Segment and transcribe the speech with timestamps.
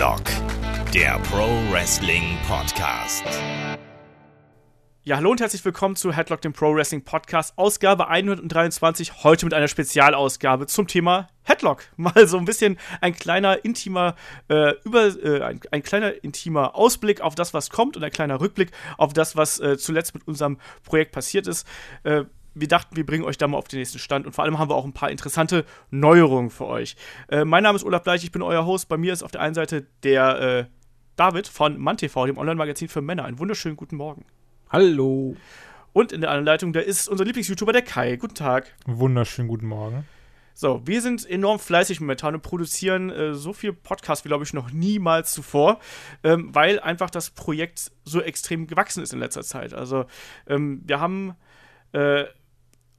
[0.00, 0.22] Headlock,
[0.94, 3.22] der Pro Wrestling Podcast.
[5.02, 9.52] Ja, hallo und herzlich willkommen zu Headlock, dem Pro Wrestling Podcast, Ausgabe 123, heute mit
[9.52, 11.84] einer Spezialausgabe zum Thema Headlock.
[11.98, 14.16] Mal so ein bisschen ein kleiner intimer,
[14.48, 18.40] äh, über, äh, ein, ein, kleiner intimer Ausblick auf das, was kommt und ein kleiner
[18.40, 21.66] Rückblick auf das, was äh, zuletzt mit unserem Projekt passiert ist.
[22.54, 24.70] Wir dachten, wir bringen euch da mal auf den nächsten Stand und vor allem haben
[24.70, 26.96] wir auch ein paar interessante Neuerungen für euch.
[27.28, 28.88] Äh, mein Name ist Olaf Bleich, ich bin euer Host.
[28.88, 30.64] Bei mir ist auf der einen Seite der äh,
[31.16, 33.24] David von MannTV, dem Online-Magazin für Männer.
[33.24, 34.24] Einen wunderschönen guten Morgen.
[34.70, 35.36] Hallo.
[35.92, 38.16] Und in der anderen Leitung, da ist unser Lieblings-YouTuber, der Kai.
[38.16, 38.74] Guten Tag.
[38.86, 40.04] Wunderschönen guten Morgen.
[40.54, 44.52] So, wir sind enorm fleißig momentan und produzieren äh, so viel Podcasts wie, glaube ich,
[44.52, 45.80] noch niemals zuvor,
[46.22, 49.72] ähm, weil einfach das Projekt so extrem gewachsen ist in letzter Zeit.
[49.72, 50.04] Also,
[50.46, 51.34] ähm, wir haben
[51.92, 52.24] äh,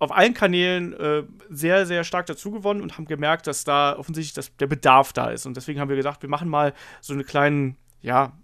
[0.02, 4.56] auf allen Kanälen äh, sehr, sehr stark dazugewonnen und haben gemerkt, dass da offensichtlich das,
[4.58, 5.46] der Bedarf da ist.
[5.46, 8.36] Und deswegen haben wir gedacht, wir machen mal so eine kleinen, ja,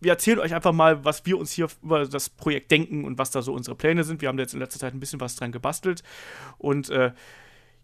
[0.00, 3.30] wir erzählen euch einfach mal, was wir uns hier über das Projekt denken und was
[3.30, 4.22] da so unsere Pläne sind.
[4.22, 6.02] Wir haben da jetzt in letzter Zeit ein bisschen was dran gebastelt.
[6.56, 7.12] Und äh,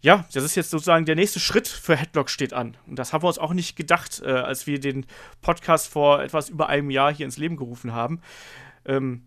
[0.01, 2.79] ja, das ist jetzt sozusagen der nächste Schritt für Headlock steht an.
[2.87, 5.05] Und das haben wir uns auch nicht gedacht, äh, als wir den
[5.43, 8.23] Podcast vor etwas über einem Jahr hier ins Leben gerufen haben.
[8.87, 9.25] Ähm,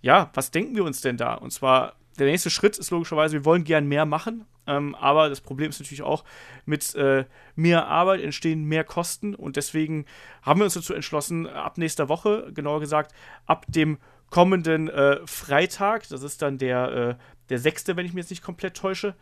[0.00, 1.34] ja, was denken wir uns denn da?
[1.34, 5.40] Und zwar der nächste Schritt ist logischerweise, wir wollen gern mehr machen, ähm, aber das
[5.40, 6.24] Problem ist natürlich auch,
[6.66, 10.04] mit äh, mehr Arbeit entstehen mehr Kosten und deswegen
[10.42, 13.12] haben wir uns dazu entschlossen, ab nächster Woche, genauer gesagt,
[13.46, 13.98] ab dem
[14.30, 17.14] kommenden äh, Freitag, das ist dann der, äh,
[17.48, 19.14] der sechste, wenn ich mich jetzt nicht komplett täusche,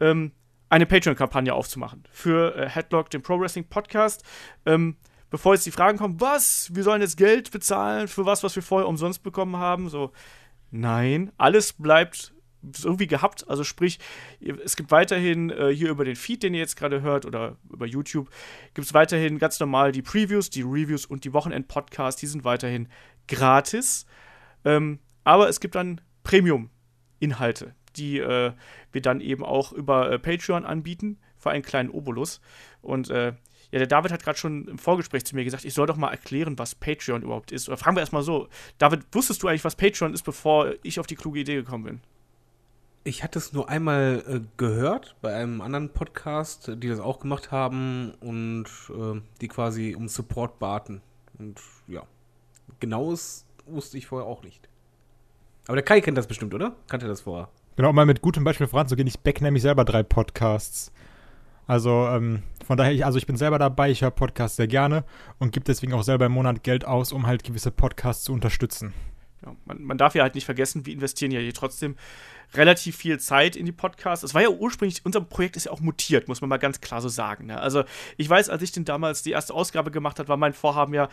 [0.00, 0.32] ähm,
[0.68, 4.24] eine Patreon-Kampagne aufzumachen für äh, Headlock, den Pro Wrestling Podcast.
[4.64, 4.96] Ähm,
[5.30, 6.74] bevor jetzt die Fragen kommen, was?
[6.74, 9.90] Wir sollen jetzt Geld bezahlen für was, was wir vorher umsonst bekommen haben?
[9.90, 10.12] So,
[10.70, 12.32] nein, alles bleibt
[12.82, 13.48] irgendwie gehabt.
[13.48, 13.98] Also sprich,
[14.40, 17.86] es gibt weiterhin äh, hier über den Feed, den ihr jetzt gerade hört, oder über
[17.86, 18.30] YouTube,
[18.74, 22.88] gibt es weiterhin ganz normal die Previews, die Reviews und die Wochenend-Podcasts, die sind weiterhin
[23.28, 24.06] gratis.
[24.64, 28.52] Ähm, aber es gibt dann Premium-Inhalte, die äh,
[28.92, 32.40] wir dann eben auch über äh, Patreon anbieten, für einen kleinen Obolus.
[32.80, 33.34] Und äh,
[33.72, 36.10] ja, der David hat gerade schon im Vorgespräch zu mir gesagt, ich soll doch mal
[36.10, 37.68] erklären, was Patreon überhaupt ist.
[37.68, 38.48] Oder fragen wir erstmal so.
[38.78, 42.00] David, wusstest du eigentlich, was Patreon ist, bevor ich auf die kluge Idee gekommen bin?
[43.04, 47.50] Ich hatte es nur einmal äh, gehört bei einem anderen Podcast, die das auch gemacht
[47.50, 51.02] haben und äh, die quasi um Support baten.
[51.36, 52.04] Und ja,
[52.78, 54.68] genaues wusste ich vorher auch nicht.
[55.66, 56.76] Aber der Kai kennt das bestimmt, oder?
[56.88, 57.48] Kannte das vorher?
[57.74, 60.92] Genau, um mal mit gutem Beispiel voranzugehen, ich back nämlich selber drei Podcasts.
[61.66, 65.04] Also ähm, von daher, ich, also ich bin selber dabei, ich höre Podcasts sehr gerne
[65.38, 68.92] und gebe deswegen auch selber im Monat Geld aus, um halt gewisse Podcasts zu unterstützen.
[69.44, 71.96] Ja, man, man, darf ja halt nicht vergessen, wir investieren ja hier trotzdem
[72.54, 74.24] relativ viel Zeit in die Podcasts.
[74.24, 77.00] Es war ja ursprünglich, unser Projekt ist ja auch mutiert, muss man mal ganz klar
[77.00, 77.46] so sagen.
[77.46, 77.60] Ne?
[77.60, 77.84] Also
[78.16, 81.08] ich weiß, als ich den damals die erste Ausgabe gemacht habe, war mein Vorhaben ja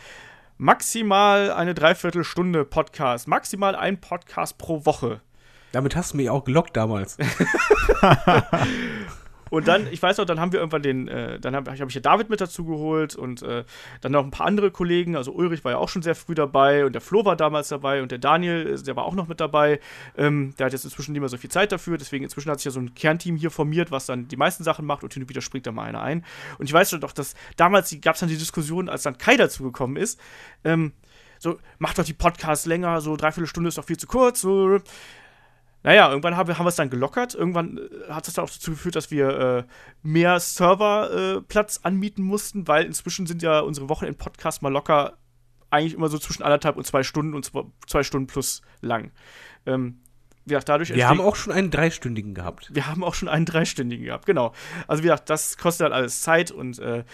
[0.58, 5.20] maximal eine Dreiviertelstunde Podcast, maximal ein Podcast pro Woche.
[5.72, 7.16] Damit hast du mich auch gelockt damals.
[9.50, 11.94] Und dann, ich weiß noch, dann haben wir irgendwann den, äh, dann habe hab ich
[11.94, 13.64] ja David mit dazu geholt und äh,
[14.00, 15.16] dann noch ein paar andere Kollegen.
[15.16, 18.02] Also Ulrich war ja auch schon sehr früh dabei und der Flo war damals dabei
[18.02, 19.80] und der Daniel, äh, der war auch noch mit dabei.
[20.16, 22.66] Ähm, der hat jetzt inzwischen nicht mehr so viel Zeit dafür, deswegen inzwischen hat sich
[22.66, 25.28] ja so ein Kernteam hier formiert, was dann die meisten Sachen macht und hin und
[25.28, 26.24] wieder springt da mal einer ein.
[26.58, 29.64] Und ich weiß doch, dass damals gab es dann die Diskussion, als dann Kai dazu
[29.64, 30.20] gekommen ist,
[30.64, 30.92] ähm,
[31.40, 34.42] so, macht doch die Podcasts länger, so dreiviertel Stunde ist doch viel zu kurz.
[34.42, 34.78] So.
[35.82, 37.34] Naja, irgendwann haben wir, haben wir es dann gelockert.
[37.34, 39.64] Irgendwann äh, hat es dann auch dazu geführt, dass wir äh,
[40.02, 45.16] mehr Serverplatz äh, anmieten mussten, weil inzwischen sind ja unsere Wochenend-Podcasts mal locker
[45.70, 49.12] eigentlich immer so zwischen anderthalb und zwei Stunden und zwei, zwei Stunden plus lang.
[49.66, 50.00] Ähm,
[50.44, 52.70] wie gesagt, dadurch wir haben auch schon einen dreistündigen gehabt.
[52.74, 54.52] Wir haben auch schon einen dreistündigen gehabt, genau.
[54.88, 57.04] Also wie gesagt, das kostet halt alles Zeit und, äh,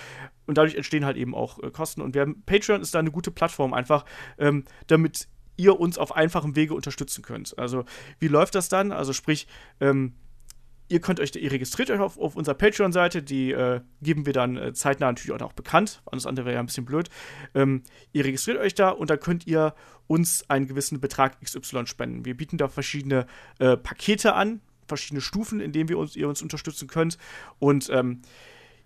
[0.46, 2.00] und dadurch entstehen halt eben auch äh, Kosten.
[2.00, 4.04] Und wir haben, Patreon ist da eine gute Plattform einfach,
[4.38, 7.58] ähm, damit ihr uns auf einfachem Wege unterstützen könnt.
[7.58, 7.84] Also,
[8.18, 8.92] wie läuft das dann?
[8.92, 9.46] Also, sprich,
[9.80, 10.14] ähm,
[10.88, 14.56] ihr könnt euch, ihr registriert euch auf, auf unserer Patreon-Seite, die äh, geben wir dann
[14.56, 16.02] äh, zeitnah natürlich auch bekannt.
[16.06, 17.08] Alles andere wäre ja ein bisschen blöd.
[17.54, 17.82] Ähm,
[18.12, 19.74] ihr registriert euch da und dann könnt ihr
[20.06, 22.24] uns einen gewissen Betrag XY spenden.
[22.24, 23.26] Wir bieten da verschiedene
[23.58, 27.18] äh, Pakete an, verschiedene Stufen, in denen wir uns, ihr uns unterstützen könnt.
[27.58, 28.22] Und ähm,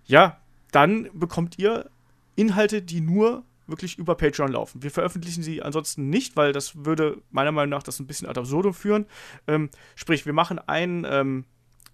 [0.05, 0.41] ja,
[0.73, 1.91] dann bekommt ihr
[2.37, 4.83] Inhalte, die nur wirklich über Patreon laufen.
[4.83, 8.39] Wir veröffentlichen sie ansonsten nicht, weil das würde meiner Meinung nach das ein bisschen ad
[8.39, 9.07] absurdum führen.
[9.47, 11.45] Ähm, sprich, wir machen ein, ähm,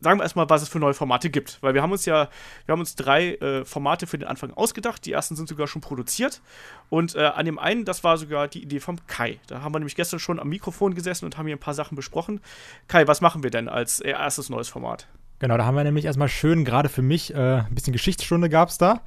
[0.00, 1.58] sagen wir erstmal, was es für neue Formate gibt.
[1.62, 2.28] Weil wir haben uns ja,
[2.64, 5.04] wir haben uns drei äh, Formate für den Anfang ausgedacht.
[5.06, 6.42] Die ersten sind sogar schon produziert.
[6.88, 9.40] Und äh, an dem einen, das war sogar die Idee vom Kai.
[9.46, 11.96] Da haben wir nämlich gestern schon am Mikrofon gesessen und haben hier ein paar Sachen
[11.96, 12.40] besprochen.
[12.88, 15.08] Kai, was machen wir denn als erstes neues Format?
[15.38, 18.70] Genau, da haben wir nämlich erstmal schön, gerade für mich, äh, ein bisschen Geschichtsstunde gab
[18.70, 19.02] es da.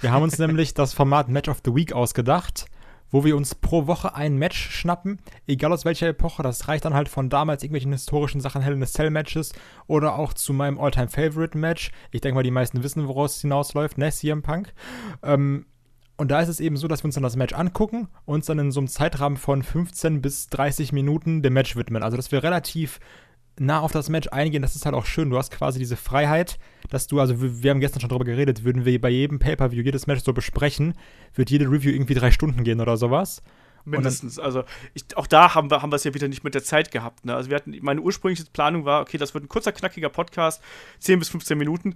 [0.00, 2.66] Wir haben uns nämlich das Format Match of the Week ausgedacht,
[3.10, 6.42] wo wir uns pro Woche ein Match schnappen, egal aus welcher Epoche.
[6.42, 9.52] Das reicht dann halt von damals irgendwelchen historischen Sachen, Hell in a Cell Matches
[9.86, 11.90] oder auch zu meinem Alltime Favorite Match.
[12.10, 14.74] Ich denke mal, die meisten wissen, woraus es hinausläuft, ne, CM Punk.
[15.22, 15.66] Ähm,
[16.16, 18.46] und da ist es eben so, dass wir uns dann das Match angucken und uns
[18.46, 22.02] dann in so einem Zeitrahmen von 15 bis 30 Minuten dem Match widmen.
[22.02, 23.00] Also, dass wir relativ
[23.58, 25.30] nah auf das Match eingehen, das ist halt auch schön.
[25.30, 26.58] Du hast quasi diese Freiheit,
[26.90, 30.06] dass du, also wir, haben gestern schon darüber geredet, würden wir bei jedem Pay-Per-View jedes
[30.06, 30.94] Match so besprechen,
[31.34, 33.42] wird jede Review irgendwie drei Stunden gehen oder sowas.
[33.84, 34.38] Mindestens.
[34.38, 34.64] Also
[34.94, 37.24] ich, auch da haben wir, haben wir es ja wieder nicht mit der Zeit gehabt.
[37.26, 37.34] Ne?
[37.34, 40.62] Also wir hatten, meine ursprüngliche Planung war, okay, das wird ein kurzer, knackiger Podcast,
[41.00, 41.94] 10 bis 15 Minuten.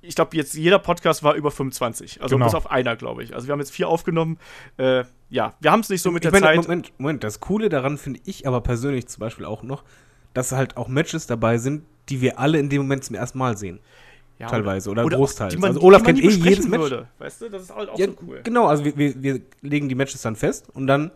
[0.00, 2.22] Ich glaube, jetzt jeder Podcast war über 25.
[2.22, 2.46] Also Genau.
[2.46, 3.34] bis auf einer, glaube ich.
[3.34, 4.36] Also wir haben jetzt vier aufgenommen.
[4.78, 6.68] Äh, ja, wir haben es nicht so mit ich der meine, Zeit.
[6.68, 9.84] Moment, Moment, das Coole daran finde ich aber persönlich zum Beispiel auch noch,
[10.34, 13.56] dass halt auch Matches dabei sind, die wir alle in dem Moment zum ersten Mal
[13.56, 13.80] sehen.
[14.38, 15.56] Ja, teilweise oder auch großteils.
[15.58, 16.80] man, Also Olaf kennt eh jedes Match.
[16.80, 17.06] Würde.
[17.18, 18.40] Weißt du, das ist halt auch Ja, so cool.
[18.42, 21.12] Genau, also wir, wir, wir legen die Matches dann fest und dann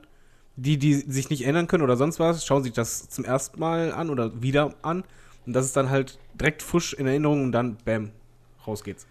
[0.54, 3.92] die, die sich nicht ändern können oder sonst was, schauen sich das zum ersten Mal
[3.92, 5.02] an oder wieder an.
[5.44, 8.10] Und das ist dann halt direkt frisch in Erinnerung und dann, bam,
[8.66, 9.06] raus geht's.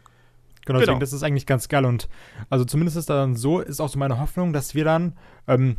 [0.65, 0.99] Genau, deswegen, Genau.
[0.99, 1.85] das ist eigentlich ganz geil.
[1.85, 2.07] Und
[2.49, 5.13] also zumindest ist dann so, ist auch so meine Hoffnung, dass wir dann
[5.47, 5.75] ähm,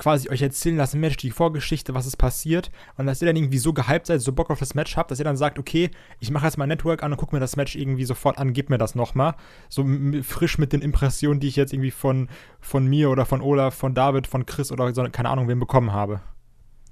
[0.00, 2.72] quasi euch erzählen lassen, Match, die Vorgeschichte, was ist passiert.
[2.96, 5.18] Und dass ihr dann irgendwie so gehypt seid, so Bock auf das Match habt, dass
[5.18, 7.76] ihr dann sagt, okay, ich mache jetzt mein Network an und guck mir das Match
[7.76, 9.34] irgendwie sofort an, gib mir das nochmal.
[9.68, 9.86] So
[10.22, 12.28] frisch mit den Impressionen, die ich jetzt irgendwie von,
[12.60, 15.92] von mir oder von Olaf, von David, von Chris oder so, keine Ahnung, wem bekommen
[15.92, 16.22] habe.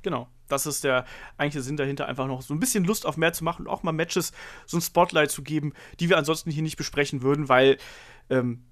[0.02, 0.28] Genau.
[0.46, 1.04] Das ist der
[1.36, 3.82] eigentliche Sinn dahinter, einfach noch so ein bisschen Lust auf mehr zu machen und auch
[3.82, 4.32] mal Matches
[4.64, 7.76] so ein Spotlight zu geben, die wir ansonsten hier nicht besprechen würden, weil
[8.30, 8.64] ähm,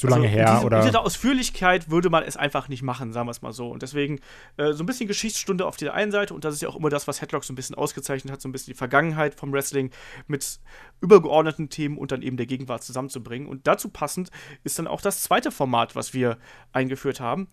[0.00, 0.78] Zu lange also, her diese, oder.
[0.78, 3.68] In dieser Ausführlichkeit würde man es einfach nicht machen, sagen wir es mal so.
[3.68, 4.20] Und deswegen
[4.56, 6.88] äh, so ein bisschen Geschichtsstunde auf der einen Seite und das ist ja auch immer
[6.88, 9.90] das, was Headlock so ein bisschen ausgezeichnet hat, so ein bisschen die Vergangenheit vom Wrestling
[10.26, 10.58] mit
[11.02, 13.46] übergeordneten Themen und dann eben der Gegenwart zusammenzubringen.
[13.46, 14.30] Und dazu passend
[14.64, 16.38] ist dann auch das zweite Format, was wir
[16.72, 17.48] eingeführt haben.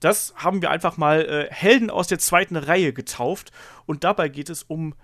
[0.00, 3.52] Das haben wir einfach mal äh, Helden aus der zweiten Reihe getauft.
[3.86, 4.94] Und dabei geht es um,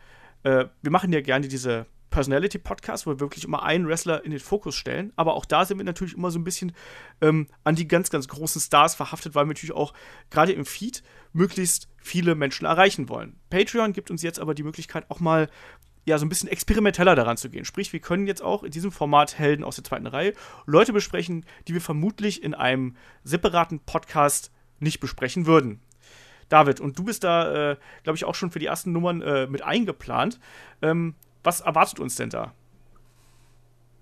[0.43, 4.41] äh, wir machen ja gerne diese Personality-Podcasts, wo wir wirklich immer einen Wrestler in den
[4.41, 5.13] Fokus stellen.
[5.17, 6.73] Aber auch da sind wir natürlich immer so ein bisschen
[7.21, 9.93] ähm, an die ganz, ganz großen Stars verhaftet, weil wir natürlich auch
[10.31, 11.03] gerade im Feed
[11.33, 13.39] möglichst viele Menschen erreichen wollen.
[13.51, 15.49] Patreon gibt uns jetzt aber die Möglichkeit, auch mal
[16.09, 17.67] ja, so ein bisschen experimenteller daran zu gehen.
[17.67, 20.33] Sprich, wir können jetzt auch in diesem Format Helden aus der zweiten Reihe
[20.65, 24.51] Leute besprechen, die wir vermutlich in einem separaten Podcast
[24.81, 25.83] nicht besprechen würden.
[26.49, 29.47] David, und du bist da, äh, glaube ich, auch schon für die ersten Nummern äh,
[29.47, 30.41] mit eingeplant.
[30.81, 31.15] Ähm,
[31.49, 32.53] was erwartet uns denn da?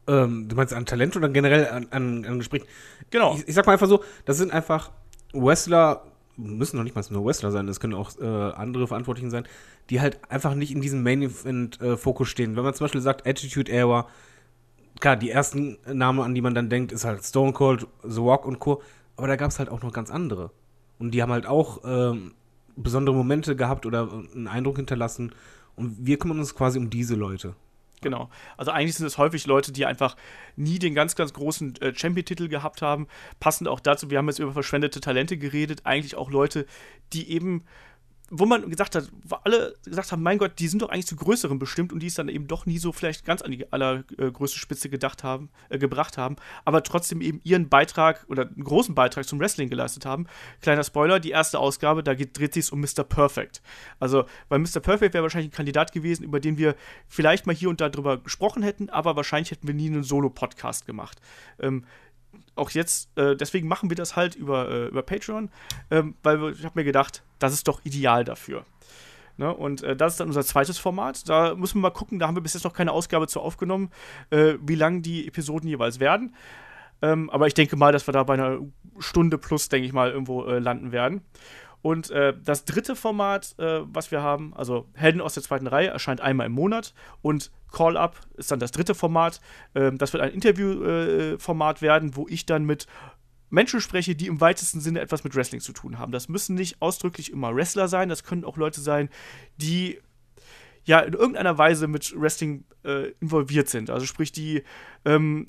[0.09, 2.65] Ähm, du meinst an Talent oder generell an, an, an Gespräch?
[3.11, 3.37] Genau.
[3.37, 4.91] Ich, ich sag mal einfach so, das sind einfach
[5.33, 6.03] Wrestler,
[6.37, 9.47] müssen noch nicht mal nur Wrestler sein, das können auch äh, andere Verantwortlichen sein,
[9.91, 12.57] die halt einfach nicht in diesem Main Event äh, stehen.
[12.57, 14.09] Wenn man zum Beispiel sagt Attitude Era,
[14.99, 18.45] klar, die ersten Namen, an die man dann denkt, ist halt Stone Cold, The Rock
[18.45, 18.83] und Co.
[19.17, 20.51] Aber da gab es halt auch noch ganz andere.
[20.99, 22.35] Und die haben halt auch ähm,
[22.77, 25.33] besondere Momente gehabt oder einen Eindruck hinterlassen.
[25.77, 27.55] Und wir kümmern uns quasi um diese Leute.
[28.03, 28.29] Genau.
[28.57, 30.17] Also eigentlich sind es häufig Leute, die einfach
[30.55, 33.09] nie den ganz, ganz großen äh, Champion-Titel gehabt haben.
[33.41, 36.67] Passend auch dazu, wir haben jetzt über verschwendete Talente geredet, eigentlich auch Leute,
[37.13, 37.65] die eben,
[38.31, 41.17] wo man gesagt hat, wo alle gesagt haben, mein Gott, die sind doch eigentlich zu
[41.17, 44.59] größeren bestimmt und die es dann eben doch nie so vielleicht ganz an die allergrößte
[44.59, 49.27] Spitze gedacht haben, äh, gebracht haben, aber trotzdem eben ihren Beitrag oder einen großen Beitrag
[49.27, 50.27] zum Wrestling geleistet haben.
[50.61, 53.05] Kleiner Spoiler, die erste Ausgabe, da geht, dreht sich um Mr.
[53.05, 53.63] Perfect.
[54.01, 54.81] Also, weil Mr.
[54.81, 56.75] Perfect wäre wahrscheinlich ein Kandidat gewesen, über den wir
[57.07, 60.87] vielleicht mal hier und da drüber gesprochen hätten, aber wahrscheinlich hätten wir nie einen Solo-Podcast
[60.87, 61.21] gemacht.
[61.61, 61.85] Ähm,
[62.55, 65.51] auch jetzt, äh, deswegen machen wir das halt über, äh, über Patreon,
[65.91, 68.65] ähm, weil ich habe mir gedacht, das ist doch ideal dafür.
[69.37, 69.53] Ne?
[69.53, 71.29] Und äh, das ist dann unser zweites Format.
[71.29, 73.91] Da müssen wir mal gucken, da haben wir bis jetzt noch keine Ausgabe zu aufgenommen,
[74.31, 76.35] äh, wie lang die Episoden jeweils werden.
[77.03, 78.59] Ähm, aber ich denke mal, dass wir da bei einer
[78.99, 81.21] Stunde plus, denke ich mal, irgendwo äh, landen werden.
[81.83, 85.89] Und äh, das dritte Format, äh, was wir haben, also Helden aus der zweiten Reihe,
[85.89, 86.95] erscheint einmal im Monat.
[87.23, 89.41] Und Call Up ist dann das dritte Format.
[89.75, 92.87] Ähm, das wird ein Interviewformat werden, wo ich dann mit
[93.51, 96.13] Menschen spreche, die im weitesten Sinne etwas mit Wrestling zu tun haben.
[96.13, 99.09] Das müssen nicht ausdrücklich immer Wrestler sein, das können auch Leute sein,
[99.57, 100.01] die
[100.85, 103.91] ja in irgendeiner Weise mit Wrestling äh, involviert sind.
[103.91, 104.63] Also sprich, die
[105.05, 105.49] ähm,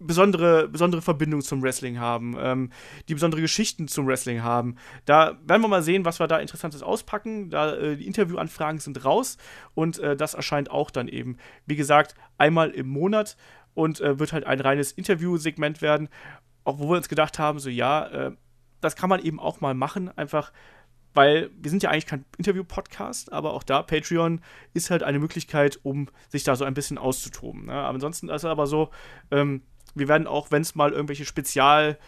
[0.00, 2.72] besondere, besondere Verbindung zum Wrestling haben, ähm,
[3.08, 4.76] die besondere Geschichten zum Wrestling haben.
[5.04, 7.50] Da werden wir mal sehen, was wir da Interessantes auspacken.
[7.50, 9.36] Da äh, die Interviewanfragen sind raus
[9.74, 13.36] und äh, das erscheint auch dann eben, wie gesagt, einmal im Monat
[13.74, 16.08] und äh, wird halt ein reines Interviewsegment werden.
[16.64, 18.32] Auch wo wir uns gedacht haben, so ja, äh,
[18.80, 20.52] das kann man eben auch mal machen, einfach
[21.14, 24.40] weil wir sind ja eigentlich kein Interview-Podcast, aber auch da, Patreon
[24.74, 27.66] ist halt eine Möglichkeit, um sich da so ein bisschen auszutoben.
[27.66, 27.72] Ne?
[27.72, 28.90] Aber ansonsten ist es aber so,
[29.30, 29.62] ähm,
[29.94, 31.98] wir werden auch, wenn es mal irgendwelche Spezial-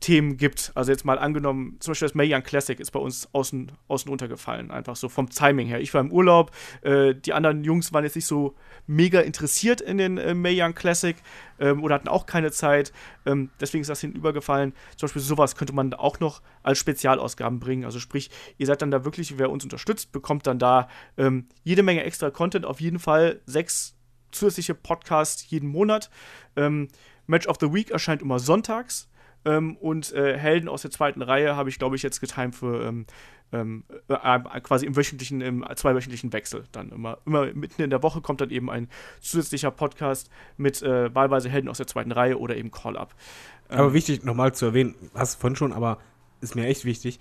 [0.00, 0.70] Themen gibt.
[0.74, 4.08] Also jetzt mal angenommen, zum Beispiel das Mae Young Classic ist bei uns außen, außen
[4.08, 5.80] runtergefallen, einfach so vom Timing her.
[5.80, 6.52] Ich war im Urlaub,
[6.82, 8.54] äh, die anderen Jungs waren jetzt nicht so
[8.86, 11.16] mega interessiert in den äh, Mae Young Classic
[11.58, 12.92] ähm, oder hatten auch keine Zeit.
[13.26, 14.72] Ähm, deswegen ist das hinübergefallen.
[14.96, 17.84] Zum Beispiel sowas könnte man auch noch als Spezialausgaben bringen.
[17.84, 21.82] Also sprich, ihr seid dann da wirklich, wer uns unterstützt, bekommt dann da ähm, jede
[21.82, 22.66] Menge extra Content.
[22.66, 23.96] Auf jeden Fall sechs
[24.30, 26.08] zusätzliche Podcasts jeden Monat.
[26.54, 26.88] Ähm,
[27.28, 29.08] Match of the Week erscheint immer sonntags.
[29.44, 32.84] Ähm, und äh, Helden aus der zweiten Reihe habe ich, glaube ich, jetzt getimt für
[32.84, 33.06] ähm,
[33.52, 36.64] ähm, äh, äh, quasi im wöchentlichen, im zweiwöchentlichen Wechsel.
[36.72, 38.88] Dann immer, immer mitten in der Woche kommt dann eben ein
[39.20, 43.14] zusätzlicher Podcast mit äh, wahlweise Helden aus der zweiten Reihe oder eben Call-Up.
[43.68, 45.98] Aber ähm, wichtig nochmal zu erwähnen, hast du vorhin schon, aber
[46.40, 47.20] ist mir echt wichtig.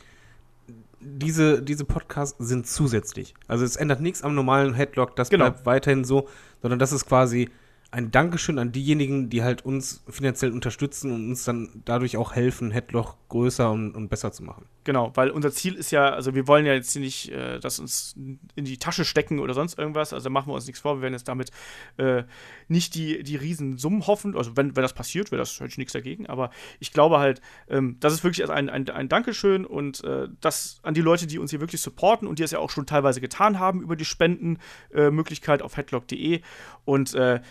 [0.99, 3.35] Diese, diese Podcasts sind zusätzlich.
[3.47, 5.45] Also es ändert nichts am normalen Headlock, das genau.
[5.45, 6.27] bleibt weiterhin so,
[6.61, 7.49] sondern das ist quasi
[7.89, 12.71] ein Dankeschön an diejenigen, die halt uns finanziell unterstützen und uns dann dadurch auch helfen,
[12.71, 14.65] Headloch größer und, und besser zu machen.
[14.83, 18.15] Genau, weil unser Ziel ist ja, also wir wollen ja jetzt nicht äh, das uns
[18.55, 21.13] in die Tasche stecken oder sonst irgendwas, also machen wir uns nichts vor, wir werden
[21.13, 21.51] jetzt damit
[21.97, 22.23] äh,
[22.67, 26.27] nicht die, die Riesensummen hoffen, also wenn, wenn das passiert, wäre das hätte nichts dagegen,
[26.27, 30.79] aber ich glaube halt, ähm, das ist wirklich ein, ein, ein Dankeschön und äh, das
[30.83, 33.21] an die Leute, die uns hier wirklich supporten und die es ja auch schon teilweise
[33.21, 36.41] getan haben über die Spendenmöglichkeit auf headlock.de
[36.85, 37.41] und äh,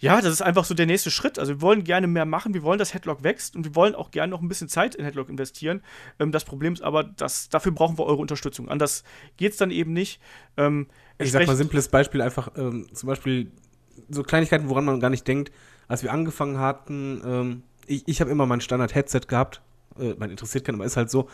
[0.00, 1.38] ja, das ist einfach so der nächste Schritt.
[1.38, 4.10] Also wir wollen gerne mehr machen, wir wollen, dass Headlock wächst und wir wollen auch
[4.10, 5.82] gerne noch ein bisschen Zeit in Headlock investieren.
[6.20, 8.68] Ähm, das Problem ist aber, dass dafür brauchen wir eure Unterstützung.
[8.68, 9.02] Anders
[9.36, 10.20] geht es dann eben nicht.
[10.56, 10.86] Ähm,
[11.18, 13.50] ich sag mal simples Beispiel, einfach ähm, zum Beispiel
[14.08, 15.52] so Kleinigkeiten, woran man gar nicht denkt.
[15.88, 19.62] Als wir angefangen hatten, ähm, ich, ich habe immer mein Standard-Headset gehabt.
[19.98, 21.28] Äh, man interessiert keinen, aber ist halt so.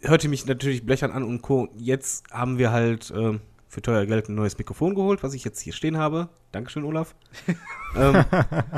[0.00, 1.68] Hörte mich natürlich blechern an und Co.
[1.76, 3.38] Jetzt haben wir halt äh,
[3.70, 6.28] für teuer Geld ein neues Mikrofon geholt, was ich jetzt hier stehen habe.
[6.50, 7.14] Dankeschön, Olaf.
[7.96, 8.24] ähm,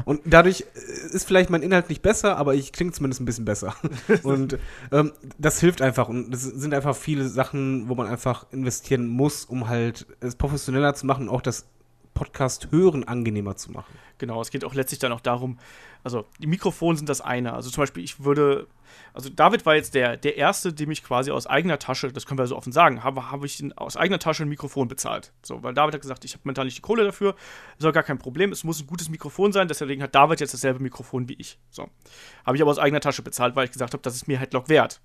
[0.05, 3.47] und dadurch äh, ist vielleicht mein Inhalt nicht besser, aber ich klinge zumindest ein bisschen
[3.47, 3.75] besser.
[4.23, 4.59] und
[4.93, 6.11] ähm, das hilft einfach.
[6.11, 10.95] Und es sind einfach viele Sachen, wo man einfach investieren muss, um halt es professioneller
[10.95, 11.65] zu machen und auch das
[12.13, 13.95] Podcast hören angenehmer zu machen.
[14.19, 15.59] Genau, es geht auch letztlich dann auch darum,
[16.03, 17.55] also die Mikrofone sind das eine.
[17.55, 18.67] Also zum Beispiel, ich würde
[19.15, 22.39] also David war jetzt der, der Erste, dem ich quasi aus eigener Tasche, das können
[22.39, 25.33] wir so offen sagen, habe, habe ich aus eigener Tasche ein Mikrofon bezahlt.
[25.43, 27.35] So, weil David hat gesagt, ich habe mental nicht die Kohle dafür,
[27.79, 30.81] soll gar kein Problem, es muss ein gutes Mikrofon sein, deswegen hat David jetzt dasselbe
[30.81, 31.59] Mikrofon wie ich.
[31.71, 31.89] So.
[32.47, 34.69] Habe ich aber aus eigener Tasche bezahlt, weil ich gesagt habe, das ist mir Headlock
[34.69, 35.01] wert.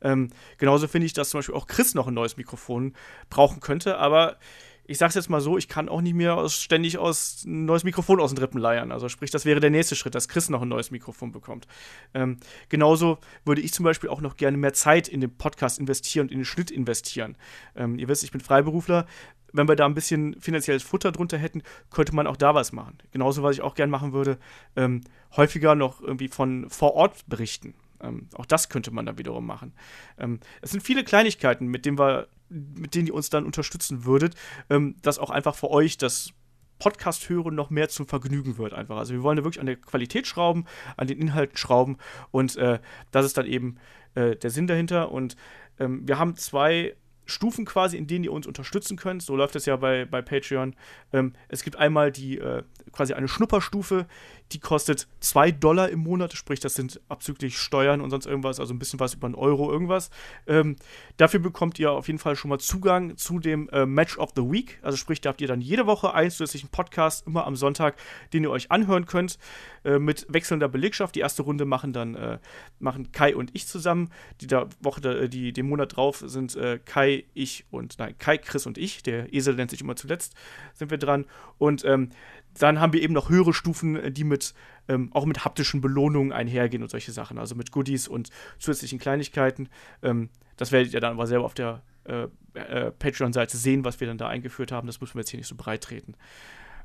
[0.00, 2.94] Ähm, genauso finde ich, dass zum Beispiel auch Chris noch ein neues Mikrofon
[3.28, 4.38] brauchen könnte, aber
[4.84, 7.84] ich sag's jetzt mal so, ich kann auch nicht mehr aus, ständig aus ein neues
[7.84, 8.92] Mikrofon aus den Rippen leiern.
[8.92, 11.66] Also sprich, das wäre der nächste Schritt, dass Chris noch ein neues Mikrofon bekommt.
[12.14, 16.26] Ähm, genauso würde ich zum Beispiel auch noch gerne mehr Zeit in den Podcast investieren
[16.26, 17.36] und in den Schnitt investieren.
[17.76, 19.06] Ähm, ihr wisst, ich bin Freiberufler.
[19.52, 22.98] Wenn wir da ein bisschen finanzielles Futter drunter hätten, könnte man auch da was machen.
[23.10, 24.38] Genauso, was ich auch gerne machen würde,
[24.76, 25.02] ähm,
[25.36, 27.74] häufiger noch irgendwie von vor Ort berichten.
[28.00, 29.72] Ähm, auch das könnte man dann wiederum machen.
[30.18, 34.34] Ähm, es sind viele Kleinigkeiten, mit denen wir mit denen ihr uns dann unterstützen würdet,
[34.68, 36.32] ähm, dass auch einfach für euch das
[36.78, 38.96] Podcast hören noch mehr zum Vergnügen wird einfach.
[38.96, 40.64] Also wir wollen da wirklich an der Qualität schrauben,
[40.96, 41.98] an den Inhalten schrauben
[42.30, 42.80] und äh,
[43.12, 43.76] das ist dann eben
[44.14, 45.36] äh, der Sinn dahinter und
[45.78, 49.22] ähm, wir haben zwei Stufen quasi, in denen ihr uns unterstützen könnt.
[49.22, 50.74] So läuft es ja bei, bei Patreon.
[51.12, 54.06] Ähm, es gibt einmal die äh, quasi eine Schnupperstufe,
[54.52, 58.74] die kostet 2 Dollar im Monat, sprich, das sind abzüglich Steuern und sonst irgendwas, also
[58.74, 60.10] ein bisschen was über einen Euro irgendwas.
[60.46, 60.76] Ähm,
[61.16, 64.42] dafür bekommt ihr auf jeden Fall schon mal Zugang zu dem äh, Match of the
[64.42, 64.78] Week.
[64.82, 67.96] Also sprich, da habt ihr dann jede Woche einen zusätzlichen Podcast, immer am Sonntag,
[68.32, 69.38] den ihr euch anhören könnt,
[69.84, 71.14] äh, mit wechselnder Belegschaft.
[71.14, 72.38] Die erste Runde machen dann äh,
[72.78, 74.10] machen Kai und ich zusammen.
[74.40, 78.38] Die da Woche, äh, die, den Monat drauf sind äh, Kai, ich und nein, Kai,
[78.38, 79.02] Chris und ich.
[79.02, 80.34] Der Esel nennt sich immer zuletzt,
[80.74, 81.26] sind wir dran.
[81.58, 82.10] Und ähm,
[82.58, 84.54] dann haben wir eben noch höhere Stufen, äh, die mit
[84.88, 89.68] ähm, auch mit haptischen Belohnungen einhergehen und solche Sachen, also mit Goodies und zusätzlichen Kleinigkeiten.
[90.02, 94.06] Ähm, das werdet ihr dann aber selber auf der äh, äh, Patreon-Seite sehen, was wir
[94.06, 94.86] dann da eingeführt haben.
[94.86, 96.14] Das müssen wir jetzt hier nicht so breit treten.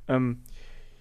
[0.08, 0.44] Ähm,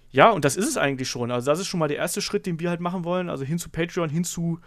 [0.09, 1.29] ja, und das ist es eigentlich schon.
[1.29, 3.29] Also, das ist schon mal der erste Schritt, den wir halt machen wollen.
[3.29, 4.59] Also hin zu Patreon, hin zu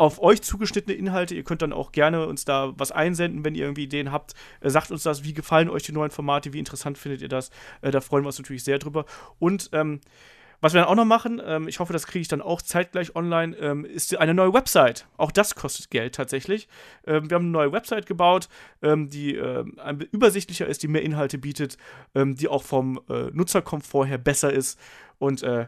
[0.00, 1.34] auf euch zugeschnittene Inhalte.
[1.34, 4.32] Ihr könnt dann auch gerne uns da was einsenden, wenn ihr irgendwie Ideen habt.
[4.62, 7.50] Äh, sagt uns das, wie gefallen euch die neuen Formate, wie interessant findet ihr das.
[7.82, 9.04] Äh, da freuen wir uns natürlich sehr drüber.
[9.38, 10.00] Und ähm,
[10.62, 13.14] was wir dann auch noch machen, ähm, ich hoffe, das kriege ich dann auch zeitgleich
[13.14, 15.06] online, ähm, ist eine neue Website.
[15.18, 16.66] Auch das kostet Geld tatsächlich.
[17.06, 18.48] Ähm, wir haben eine neue Website gebaut,
[18.80, 19.76] ähm, die ähm,
[20.12, 21.76] übersichtlicher ist, die mehr Inhalte bietet,
[22.14, 24.80] ähm, die auch vom äh, Nutzerkomfort her besser ist.
[25.18, 25.66] Und äh,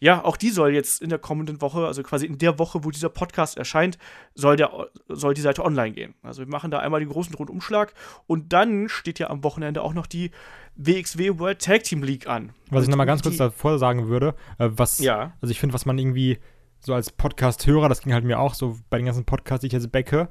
[0.00, 2.90] ja, auch die soll jetzt in der kommenden Woche, also quasi in der Woche, wo
[2.90, 3.98] dieser Podcast erscheint,
[4.34, 4.70] soll, der,
[5.08, 6.14] soll die Seite online gehen.
[6.22, 7.92] Also wir machen da einmal den großen Rundumschlag
[8.26, 10.30] und dann steht ja am Wochenende auch noch die
[10.76, 12.52] WXW World Tag Team League an.
[12.70, 15.34] Was ich nochmal ganz kurz davor sagen würde, äh, was, Ja.
[15.42, 16.38] also ich finde, was man irgendwie
[16.78, 19.74] so als Podcast-Hörer, das ging halt mir auch so bei den ganzen Podcasts, die ich
[19.74, 20.30] jetzt backe,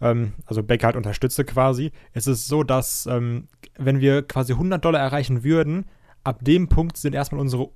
[0.00, 4.82] ähm, also Backe halt unterstütze quasi, ist es so, dass ähm, wenn wir quasi 100
[4.82, 5.84] Dollar erreichen würden,
[6.24, 7.68] ab dem Punkt sind erstmal unsere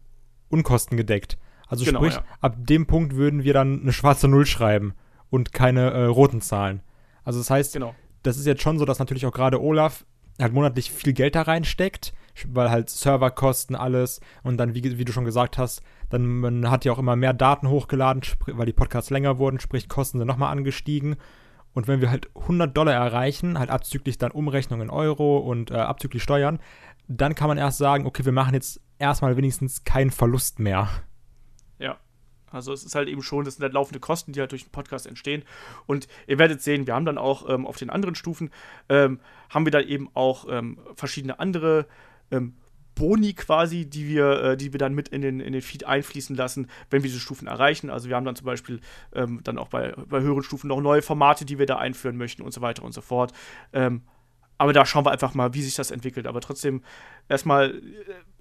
[0.49, 1.39] Unkosten gedeckt.
[1.69, 2.25] Also Genau, sprich, ja.
[2.41, 4.95] ab dem Punkt würden wir dann eine schwarze Null schreiben
[5.31, 6.81] und keine äh, roten Zahlen.
[7.25, 7.95] Also das heißt, Genau.
[8.23, 10.05] das ist jetzt schon so, dass natürlich auch gerade Olaf
[10.41, 12.13] halt monatlich viel Geld da reinsteckt,
[12.47, 16.85] weil halt Serverkosten, alles und dann, wie, wie du schon gesagt hast, dann man hat
[16.85, 20.53] ja auch immer mehr Daten hochgeladen, weil die Podcasts länger wurden, sprich Kosten sind nochmal
[20.53, 21.17] angestiegen.
[21.73, 25.75] Und wenn wir halt 100 Dollar erreichen, halt abzüglich dann Umrechnung in Euro und äh,
[25.75, 26.59] abzüglich Steuern,
[27.09, 30.89] dann kann man erst sagen, okay, wir machen jetzt erstmal wenigstens keinen Verlust mehr.
[31.79, 31.99] Ja.
[32.51, 34.73] Also es ist halt eben schon, das sind halt laufende Kosten, die halt durch den
[34.73, 35.43] Podcast entstehen.
[35.87, 38.51] Und ihr werdet sehen, wir haben dann auch ähm, auf den anderen Stufen,
[38.89, 41.87] ähm, haben wir dann eben auch ähm, verschiedene andere
[42.31, 42.55] ähm,
[42.95, 46.35] Boni quasi, die wir, äh, die wir dann mit in den, in den Feed einfließen
[46.35, 47.91] lassen, wenn wir diese Stufen erreichen.
[47.91, 48.81] Also wir haben dann zum Beispiel
[49.15, 52.43] ähm, dann auch bei, bei höheren Stufen noch neue Formate, die wir da einführen möchten
[52.43, 53.33] und so weiter und so fort.
[53.73, 54.03] Ähm,
[54.59, 56.27] aber da schauen wir einfach mal, wie sich das entwickelt.
[56.27, 56.83] Aber trotzdem
[57.29, 57.83] erstmal, äh,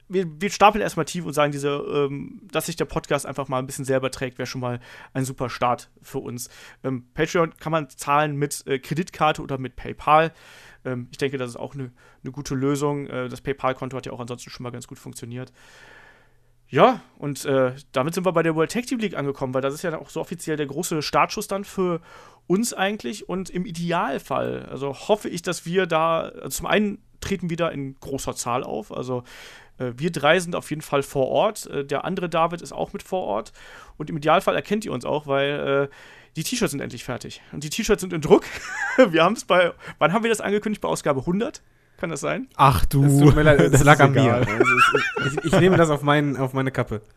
[0.08, 3.60] wir, wir stapeln erstmal tief und sagen, diese, ähm, dass sich der Podcast einfach mal
[3.60, 4.80] ein bisschen selber trägt, wäre schon mal
[5.14, 6.50] ein super Start für uns.
[6.84, 10.32] Ähm, Patreon kann man zahlen mit äh, Kreditkarte oder mit PayPal.
[10.84, 11.92] Ähm, ich denke, das ist auch eine
[12.26, 13.08] eine gute Lösung.
[13.08, 15.54] Äh, das PayPal-Konto hat ja auch ansonsten schon mal ganz gut funktioniert.
[16.68, 19.76] Ja, und äh, damit sind wir bei der World Tag Team League angekommen, weil das
[19.76, 22.02] ist ja auch so offiziell der große Startschuss dann für
[22.48, 23.30] uns eigentlich.
[23.30, 27.70] Und im Idealfall, also hoffe ich, dass wir da, also zum einen treten wir da
[27.70, 28.92] in großer Zahl auf.
[28.92, 29.24] Also
[29.77, 31.67] wir drei sind auf jeden Fall vor Ort.
[31.67, 33.51] Äh, der andere David ist auch mit vor Ort.
[33.98, 35.96] Und im Idealfall erkennt ihr uns auch, weil äh,
[36.36, 37.41] die T-Shirts sind endlich fertig.
[37.51, 38.44] Und die T-Shirts sind in Druck.
[39.10, 40.82] wir haben es bei, wann haben wir das angekündigt?
[40.82, 41.62] Bei Ausgabe 100?
[41.98, 42.50] Kann das sein?
[42.58, 44.34] Ach du, Es tut mir leid, das lag an mir.
[44.34, 47.02] Also es- ich, ich nehme das auf, mein, auf meine Kappe.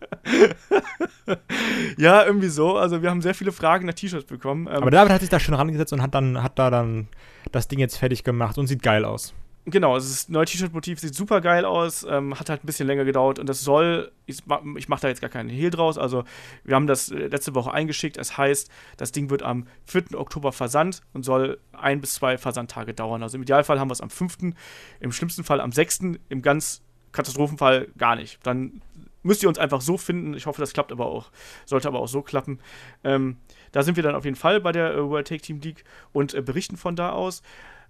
[1.99, 2.77] Ja, irgendwie so.
[2.77, 4.67] Also wir haben sehr viele Fragen nach T-Shirts bekommen.
[4.67, 7.09] Ähm, Aber David hat sich da schon rangesetzt und hat dann hat da dann
[7.53, 9.35] das Ding jetzt fertig gemacht und sieht geil aus.
[9.71, 13.05] Genau, also das neue T-Shirt-Motiv sieht super geil aus, ähm, hat halt ein bisschen länger
[13.05, 14.43] gedauert und das soll, ich,
[14.77, 16.25] ich mache da jetzt gar keinen Hehl draus, also
[16.65, 20.15] wir haben das äh, letzte Woche eingeschickt, es heißt, das Ding wird am 4.
[20.19, 23.23] Oktober versandt und soll ein bis zwei Versandtage dauern.
[23.23, 24.55] Also im Idealfall haben wir es am 5.,
[25.01, 28.39] im schlimmsten Fall am 6., im ganz Katastrophenfall gar nicht.
[28.45, 28.83] Dann
[29.23, 31.31] müsst ihr uns einfach so finden, ich hoffe, das klappt aber auch,
[31.67, 32.61] sollte aber auch so klappen.
[33.05, 33.37] Ähm,
[33.73, 36.35] da sind wir dann auf jeden Fall bei der äh, World Take Team League und
[36.35, 37.43] äh, berichten von da aus.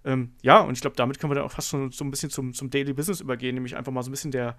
[0.05, 2.29] Ähm, ja, und ich glaube, damit können wir dann auch fast schon so ein bisschen
[2.29, 4.57] zum, zum Daily Business übergehen, nämlich einfach mal so ein bisschen der,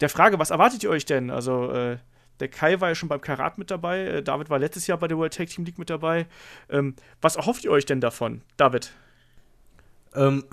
[0.00, 1.30] der Frage, was erwartet ihr euch denn?
[1.30, 1.98] Also, äh,
[2.40, 5.06] der Kai war ja schon beim Karat mit dabei, äh, David war letztes Jahr bei
[5.06, 6.26] der World Tag Team League mit dabei.
[6.68, 8.92] Ähm, was erhofft ihr euch denn davon, David?
[10.14, 10.44] Ähm,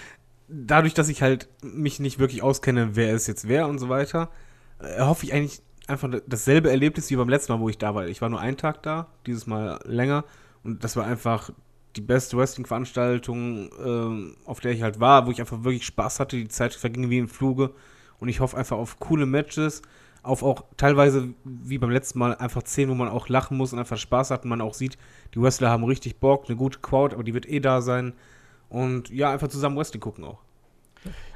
[0.48, 4.30] dadurch, dass ich halt mich nicht wirklich auskenne, wer es jetzt wer und so weiter,
[4.80, 8.06] äh, hoffe ich eigentlich einfach dasselbe Erlebnis wie beim letzten Mal, wo ich da war.
[8.06, 10.24] Ich war nur einen Tag da, dieses Mal länger.
[10.62, 11.50] Und das war einfach
[11.96, 16.36] die beste Wrestling-Veranstaltung, ähm, auf der ich halt war, wo ich einfach wirklich Spaß hatte.
[16.36, 17.72] Die Zeit verging wie im Fluge.
[18.18, 19.82] Und ich hoffe einfach auf coole Matches,
[20.22, 23.78] auf auch teilweise wie beim letzten Mal einfach Szenen, wo man auch lachen muss und
[23.78, 24.98] einfach Spaß hat und man auch sieht,
[25.34, 28.12] die Wrestler haben richtig Bock, eine gute Crowd, aber die wird eh da sein.
[28.68, 30.38] Und ja, einfach zusammen Wrestling gucken auch.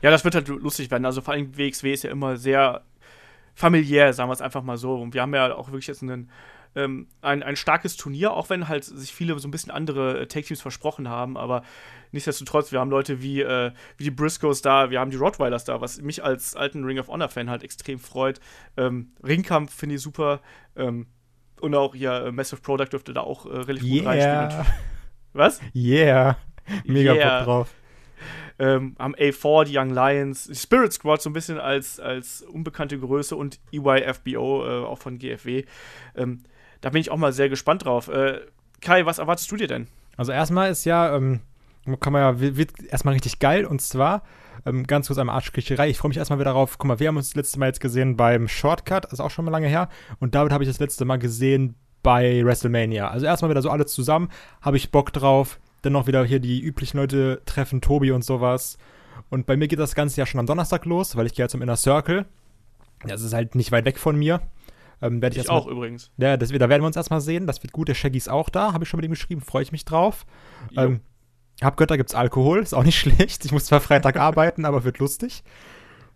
[0.02, 1.06] Ja, das wird halt lustig werden.
[1.06, 2.82] Also vor allem WXW ist ja immer sehr
[3.54, 4.94] familiär, sagen wir es einfach mal so.
[5.00, 6.28] Und wir haben ja auch wirklich jetzt einen,
[6.76, 10.26] ähm, ein, ein starkes Turnier, auch wenn halt sich viele so ein bisschen andere äh,
[10.26, 11.36] Take-Teams versprochen haben.
[11.36, 11.62] Aber
[12.12, 15.80] nichtsdestotrotz, wir haben Leute wie, äh, wie die Briscoes da, wir haben die Rottweilers da,
[15.80, 18.40] was mich als alten Ring of Honor-Fan halt extrem freut.
[18.76, 20.40] Ähm, Ringkampf finde ich super.
[20.76, 21.06] Ähm,
[21.60, 24.50] und auch hier äh, Massive Product dürfte da auch äh, relativ gut reinspielen.
[24.50, 24.66] Yeah,
[25.32, 25.60] Was?
[25.74, 26.36] yeah,
[26.84, 27.38] mega Yeah.
[27.38, 27.74] Bock drauf.
[28.58, 32.98] ähm, haben A4, die Young Lions, die Spirit Squad so ein bisschen als, als unbekannte
[32.98, 35.64] Größe und EYFBO, äh, auch von GFW.
[36.16, 36.42] Ähm,
[36.84, 38.08] da bin ich auch mal sehr gespannt drauf.
[38.08, 38.40] Äh,
[38.82, 39.86] Kai, was erwartest du dir denn?
[40.18, 41.40] Also erstmal ist ja, ähm,
[41.98, 44.22] kann man ja, wird- erstmal richtig geil und zwar,
[44.66, 45.88] ähm, ganz kurz einmal Arschkriecherei.
[45.88, 46.76] Ich freue mich erstmal wieder darauf.
[46.76, 49.30] Guck mal, wir haben uns das letzte Mal jetzt gesehen beim Shortcut, das ist auch
[49.30, 49.88] schon mal lange her.
[50.20, 53.08] Und David habe ich das letzte Mal gesehen bei WrestleMania.
[53.08, 54.28] Also erstmal wieder so alles zusammen,
[54.60, 55.58] habe ich Bock drauf.
[55.80, 58.76] Dann noch wieder hier die üblichen Leute treffen, Tobi und sowas.
[59.30, 61.48] Und bei mir geht das Ganze ja schon am Donnerstag los, weil ich gehe ja
[61.48, 62.26] zum Inner Circle.
[63.06, 64.40] Das ist halt nicht weit weg von mir.
[65.04, 66.10] Ähm, werde ich, Ich erst mal- auch übrigens.
[66.16, 67.46] ja, das, da werden wir uns erstmal sehen.
[67.46, 67.88] Das wird gut.
[67.88, 68.72] Der Shaggy ist auch da.
[68.72, 69.40] Habe ich schon mit ihm geschrieben.
[69.40, 70.24] Freue ich mich drauf.
[70.70, 70.82] Jo.
[70.82, 71.00] Ähm,
[71.62, 72.60] hab gehört, da gibt's Alkohol.
[72.60, 73.44] Ist auch nicht schlecht.
[73.44, 75.44] Ich muss zwar Freitag arbeiten, aber wird lustig.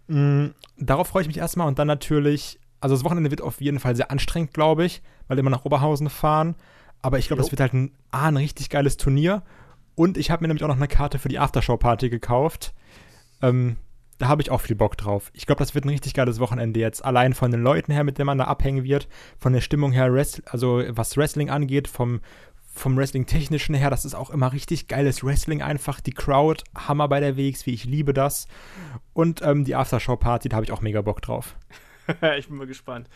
[0.09, 0.47] Mm,
[0.79, 1.69] darauf freue ich mich erstmal.
[1.69, 5.37] Und dann natürlich also das Wochenende wird auf jeden Fall sehr anstrengend, glaube ich, weil
[5.37, 6.55] wir immer nach Oberhausen fahren.
[7.03, 9.43] Aber ich glaube, das wird halt ein, A, ein richtig geiles Turnier.
[9.97, 12.73] Und ich habe mir nämlich auch noch eine Karte für die Aftershow-Party gekauft.
[13.43, 13.77] Ähm,
[14.19, 15.31] da habe ich auch viel Bock drauf.
[15.33, 17.05] Ich glaube, das wird ein richtig geiles Wochenende jetzt.
[17.05, 20.13] Allein von den Leuten her, mit denen man da abhängen wird, von der Stimmung her,
[20.47, 22.21] also was Wrestling angeht, vom,
[22.75, 26.01] vom Wrestling-Technischen her, das ist auch immer richtig geiles Wrestling einfach.
[26.01, 28.49] Die Crowd, Hammer bei der WXW, ich liebe das.
[29.15, 31.57] Und ähm, die Aftershow-Party, da habe ich auch mega Bock drauf.
[32.39, 33.09] ich bin mal gespannt,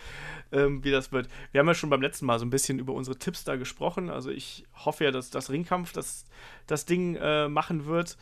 [0.53, 1.29] ähm, wie das wird.
[1.51, 4.09] Wir haben ja schon beim letzten Mal so ein bisschen über unsere Tipps da gesprochen.
[4.09, 6.27] Also ich hoffe ja, dass das Ringkampf das,
[6.67, 8.17] das Ding äh, machen wird.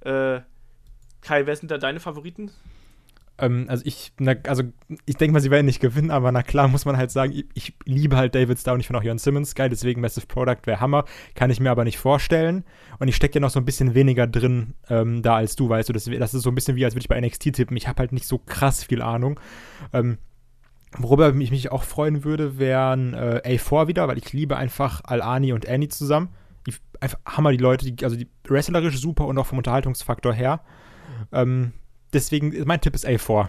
[0.00, 0.40] Äh,
[1.26, 2.52] Kai, wer sind da deine Favoriten?
[3.38, 4.62] Ähm, also ich, na, also
[5.06, 7.46] ich denke mal, sie werden nicht gewinnen, aber na klar muss man halt sagen, ich,
[7.54, 10.60] ich liebe halt David Starr und ich finde auch Jörn Simmons geil, deswegen Massive Product
[10.66, 12.64] wäre Hammer, kann ich mir aber nicht vorstellen.
[13.00, 15.88] Und ich stecke ja noch so ein bisschen weniger drin ähm, da als du, weißt
[15.88, 17.76] du, das, das ist so ein bisschen wie, als würde ich bei NXT tippen.
[17.76, 19.40] Ich habe halt nicht so krass viel Ahnung.
[19.92, 20.18] Ähm,
[20.96, 25.52] worüber ich mich auch freuen würde, wären äh, A4 wieder, weil ich liebe einfach Al-Ani
[25.52, 26.28] und Annie zusammen.
[26.68, 30.60] Die, einfach Hammer, die Leute, die, also die wrestlerisch super und auch vom Unterhaltungsfaktor her.
[31.32, 31.72] Ähm,
[32.12, 33.48] deswegen, mein Tipp ist A4.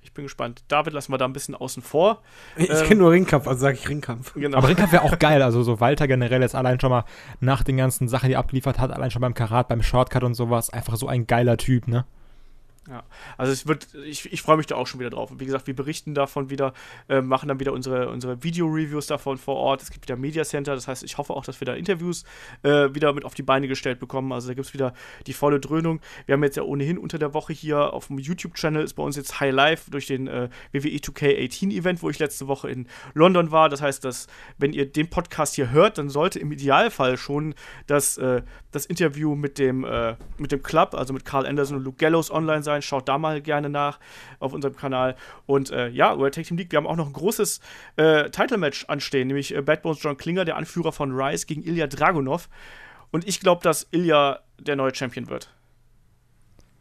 [0.00, 0.62] Ich bin gespannt.
[0.68, 2.22] David lassen wir da ein bisschen außen vor.
[2.56, 4.34] Ich Ähm, kenne nur Ringkampf, also sage ich Ringkampf.
[4.34, 4.58] Genau.
[4.58, 5.42] Aber Ringkampf wäre auch geil.
[5.42, 7.04] Also so Walter generell jetzt allein schon mal
[7.40, 10.34] nach den ganzen Sachen, die er abgeliefert hat, allein schon beim Karat, beim Shortcut und
[10.34, 12.04] sowas, einfach so ein geiler Typ, ne?
[13.36, 15.30] Also es wird, ich, ich freue mich da auch schon wieder drauf.
[15.30, 16.72] Und wie gesagt, wir berichten davon wieder,
[17.08, 19.82] äh, machen dann wieder unsere, unsere Video-Reviews davon vor Ort.
[19.82, 22.24] Es gibt wieder Media Center, das heißt, ich hoffe auch, dass wir da Interviews
[22.62, 24.32] äh, wieder mit auf die Beine gestellt bekommen.
[24.32, 24.94] Also da gibt es wieder
[25.26, 26.00] die volle Dröhnung.
[26.26, 29.16] Wir haben jetzt ja ohnehin unter der Woche hier auf dem YouTube-Channel ist bei uns
[29.16, 33.68] jetzt High Life durch den äh, WWE 2K18-Event, wo ich letzte Woche in London war.
[33.68, 34.26] Das heißt, dass,
[34.58, 37.54] wenn ihr den Podcast hier hört, dann sollte im Idealfall schon
[37.86, 41.84] das, äh, das Interview mit dem, äh, mit dem Club, also mit Carl Anderson und
[41.84, 42.75] Luke Gallows online sein.
[42.82, 43.98] Schaut da mal gerne nach
[44.38, 45.16] auf unserem Kanal.
[45.46, 47.60] Und äh, ja, World Tag Team League, wir haben auch noch ein großes
[47.96, 51.86] äh, Title-Match anstehen, nämlich äh, Bad Bones John Klinger, der Anführer von Rise, gegen Ilya
[51.86, 52.48] Dragunov.
[53.10, 55.50] Und ich glaube, dass Ilya der neue Champion wird.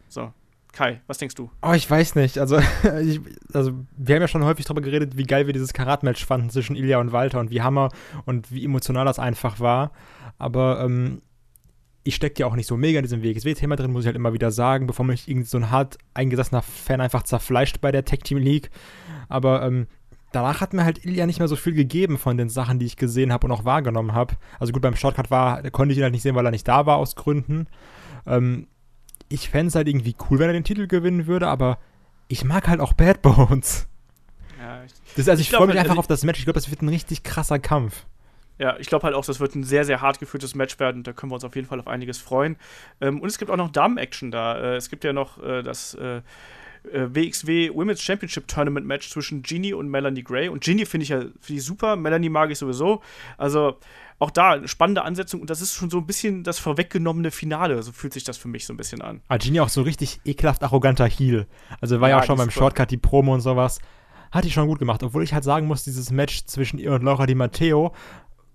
[0.08, 0.34] So,
[0.75, 1.49] Kai, was denkst du?
[1.62, 2.38] Oh, ich weiß nicht.
[2.38, 2.58] Also,
[3.01, 3.21] ich,
[3.53, 6.75] also wir haben ja schon häufig darüber geredet, wie geil wir dieses Karat-Match fanden zwischen
[6.75, 7.89] Ilya und Walter und wie Hammer
[8.25, 9.91] und wie emotional das einfach war.
[10.38, 11.21] Aber ähm,
[12.08, 14.32] ich stecke ja auch nicht so mega in diesem WXW-Thema drin, muss ich halt immer
[14.32, 18.20] wieder sagen, bevor mich irgend so ein hart eingesessener Fan einfach zerfleischt bei der Tech
[18.20, 18.70] Team League.
[19.28, 19.88] Aber ähm,
[20.32, 22.96] danach hat mir halt Ilya nicht mehr so viel gegeben von den Sachen, die ich
[22.96, 24.36] gesehen habe und auch wahrgenommen habe.
[24.60, 26.86] Also gut, beim Shortcut war, konnte ich ihn halt nicht sehen, weil er nicht da
[26.86, 27.65] war aus Gründen.
[28.28, 28.68] Ähm,
[29.28, 31.80] ich fände es halt irgendwie cool, wenn er den Titel gewinnen würde, aber
[32.28, 33.88] ich mag halt auch Bad Bones.
[34.60, 36.38] Ja, ich, Das, also Ich ich, freue mich halt, einfach also auf das Match.
[36.38, 38.06] Ich glaube, das wird ein richtig krasser Kampf.
[38.58, 41.04] Ja, ich glaube halt auch, das wird ein sehr, sehr hart geführtes Match werden.
[41.04, 42.58] Da können wir uns auf jeden Fall auf einiges freuen.
[43.02, 44.58] Ähm, und es gibt auch noch Damen-Action da.
[44.58, 46.22] Äh, es gibt ja noch äh, das äh,
[46.91, 50.50] äh, WXW Women's Championship Tournament Match zwischen Genie und Melanie Gray.
[50.50, 53.02] Und Genie finde ich ja find ich super, Melanie mag ich sowieso.
[53.38, 53.78] Also
[54.20, 57.82] auch da eine spannende Ansetzung und das ist schon so ein bisschen das vorweggenommene Finale.
[57.84, 59.22] So fühlt sich das für mich so ein bisschen an.
[59.28, 61.48] Ah, Genie auch so richtig ekelhaft arroganter Heel.
[61.82, 62.60] Also war ja, Ja, auch schon beim super.
[62.60, 63.80] Shortcut die Promo und sowas.
[64.32, 65.04] Hat die schon gut gemacht.
[65.04, 67.94] Obwohl ich halt sagen muss, dieses Match zwischen ihr und Laura Di Matteo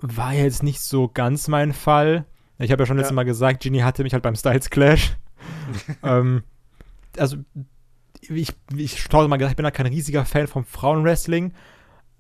[0.01, 2.27] war jetzt nicht so ganz mein Fall.
[2.59, 3.17] Ich habe ja schon letztes Ja.
[3.17, 5.17] Mal gesagt, Genie hatte mich halt beim Styles Clash.
[6.03, 6.43] ähm,
[7.17, 7.39] also,
[8.21, 11.53] ich, ich mal gesagt, ich bin da kein riesiger Fan vom Frauenwrestling.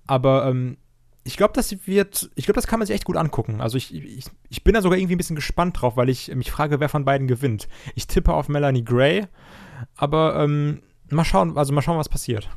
[0.07, 0.77] Aber ähm,
[1.25, 3.61] ich glaube, das wird, ich glaube, das kann man sich echt gut angucken.
[3.61, 6.51] Also ich, ich, ich bin da sogar irgendwie ein bisschen gespannt drauf, weil ich mich
[6.51, 7.69] frage, wer von beiden gewinnt.
[7.95, 9.27] Ich tippe auf Melanie Gray,
[9.97, 12.49] aber ähm, mal schauen, also mal schauen, was passiert.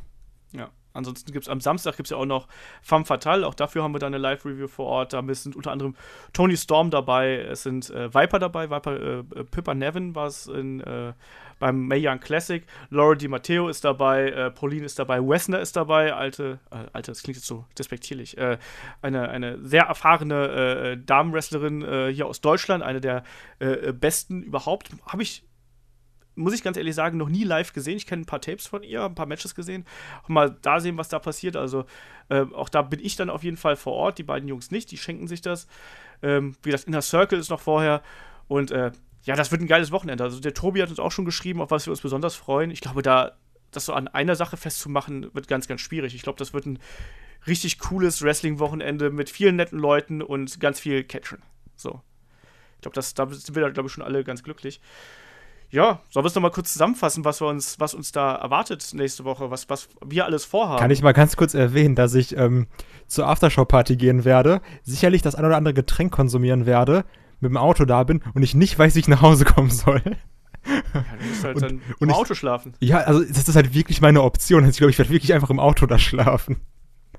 [0.52, 0.70] Ja.
[0.94, 2.46] Ansonsten gibt es am Samstag gibt es ja auch noch
[2.80, 3.46] Femme Fatale.
[3.46, 5.12] Auch dafür haben wir dann eine Live-Review vor Ort.
[5.12, 5.96] Da sind unter anderem
[6.32, 10.46] Tony Storm dabei, es sind äh, Viper dabei, Viper äh, äh, Pippa Nevin war es
[10.46, 11.12] äh,
[11.58, 12.64] beim Mae Young Classic.
[12.90, 17.10] Laura Di Matteo ist dabei, äh, Pauline ist dabei, Wessner ist dabei, alte, äh, alte,
[17.10, 18.36] das klingt jetzt so despektierlich.
[19.02, 23.24] Eine, eine sehr erfahrene Damenwrestlerin hier aus Deutschland, eine der
[23.92, 24.90] besten überhaupt.
[25.06, 25.44] Habe ich
[26.36, 27.96] muss ich ganz ehrlich sagen, noch nie live gesehen.
[27.96, 29.84] Ich kenne ein paar Tapes von ihr, ein paar Matches gesehen.
[30.28, 31.56] Mal da sehen, was da passiert.
[31.56, 31.84] Also
[32.28, 34.18] äh, auch da bin ich dann auf jeden Fall vor Ort.
[34.18, 35.66] Die beiden Jungs nicht, die schenken sich das.
[36.22, 38.02] Ähm, wie gesagt, Inner Circle ist noch vorher.
[38.48, 38.92] Und äh,
[39.24, 40.24] ja, das wird ein geiles Wochenende.
[40.24, 42.70] Also der Tobi hat uns auch schon geschrieben, auf was wir uns besonders freuen.
[42.70, 43.32] Ich glaube, da
[43.70, 46.14] das so an einer Sache festzumachen, wird ganz, ganz schwierig.
[46.14, 46.78] Ich glaube, das wird ein
[47.46, 51.42] richtig cooles Wrestling-Wochenende mit vielen netten Leuten und ganz viel Catchen.
[51.76, 52.00] So.
[52.76, 54.80] Ich glaube, das- da sind wir, glaube ich, schon alle ganz glücklich.
[55.74, 59.24] Ja, sollen wir es nochmal kurz zusammenfassen, was, wir uns, was uns da erwartet nächste
[59.24, 60.78] Woche, was, was wir alles vorhaben?
[60.78, 62.68] Kann ich mal ganz kurz erwähnen, dass ich ähm,
[63.08, 67.04] zur Aftershow-Party gehen werde, sicherlich das ein oder andere Getränk konsumieren werde,
[67.40, 70.00] mit dem Auto da bin und ich nicht weiß, wie ich nach Hause kommen soll.
[70.94, 72.74] Ja, du musst halt Und- dann im ich- Auto schlafen.
[72.78, 74.60] Ja, also das ist halt wirklich meine Option.
[74.60, 76.60] Also ich glaube, ich werde wirklich einfach im Auto da schlafen.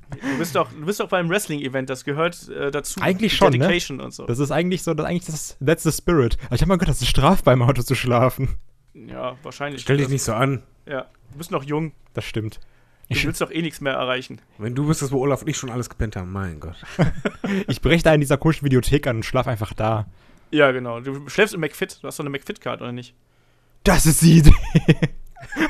[0.10, 3.00] Du bist doch, du bist doch beim Wrestling-Event, das gehört äh, dazu.
[3.02, 3.60] Eigentlich schon, ne?
[3.60, 4.26] Dedication und so.
[4.26, 6.38] Das ist eigentlich so, das, eigentlich das, that's the spirit.
[6.46, 8.56] Aber ich habe mal gehört, das ist strafbar im Auto zu schlafen.
[8.94, 9.82] ja, wahrscheinlich.
[9.82, 10.63] Stell dich nicht so an.
[10.86, 11.94] Ja, du bist noch jung.
[12.13, 12.56] Das stimmt.
[13.08, 14.41] Du Ich, willst doch eh nichts mehr erreichen.
[14.58, 16.76] Wenn du wüsstest, wo Olaf und ich schon alles gepennt haben, mein Gott.
[17.68, 20.08] ich breche da in dieser komischen Videothek an und schlaf einfach da.
[20.52, 21.00] Ja, genau.
[21.02, 22.00] Du schläfst im McFit.
[22.02, 23.13] Du hast doch eine McFit-Card, oder nicht?
[23.84, 24.54] Das ist die Idee.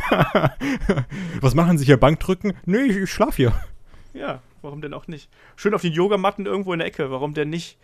[1.41, 1.98] Was machen Sie hier?
[1.98, 2.54] Bankdrücken?
[2.65, 3.54] Nö, ich, ich schlaf hier.
[4.15, 5.30] Ja, warum denn auch nicht?
[5.58, 7.78] Schön auf den Yogamatten irgendwo in der Ecke, warum denn nicht?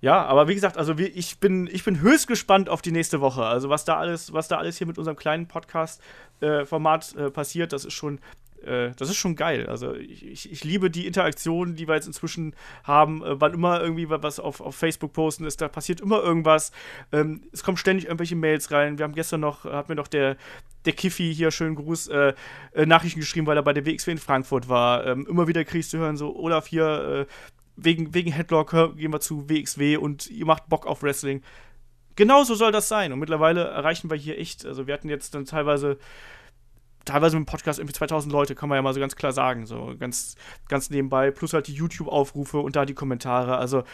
[0.00, 3.44] Ja, aber wie gesagt, also ich, bin, ich bin höchst gespannt auf die nächste Woche.
[3.44, 7.84] Also was da alles, was da alles hier mit unserem kleinen Podcast-Format äh, passiert, das
[7.84, 8.20] ist schon,
[8.66, 9.66] äh, das ist schon geil.
[9.66, 13.22] Also ich, ich, liebe die Interaktion, die wir jetzt inzwischen haben.
[13.24, 16.72] Äh, wann immer irgendwie was auf, auf Facebook posten ist, da passiert immer irgendwas.
[17.12, 18.98] Ähm, es kommen ständig irgendwelche Mails rein.
[18.98, 20.36] Wir haben gestern noch, hat mir noch der,
[20.84, 22.34] der Kiffi hier, schönen Gruß, äh,
[22.72, 25.06] äh, Nachrichten geschrieben, weil er bei der WXW in Frankfurt war.
[25.06, 27.32] Ähm, immer wieder kriegst du hören, so, Olaf hier, äh,
[27.76, 31.42] wegen, wegen Headlock hör- gehen wir zu WXW und ihr macht Bock auf Wrestling.
[32.16, 33.12] Genauso soll das sein.
[33.12, 35.98] Und mittlerweile erreichen wir hier echt, also wir hatten jetzt dann teilweise,
[37.04, 39.66] teilweise mit dem Podcast irgendwie 2000 Leute, kann man ja mal so ganz klar sagen,
[39.66, 40.36] so ganz,
[40.68, 43.56] ganz nebenbei, plus halt die YouTube-Aufrufe und da die Kommentare.
[43.56, 43.84] Also